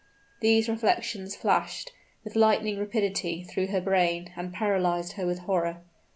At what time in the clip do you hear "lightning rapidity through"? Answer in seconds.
2.35-3.67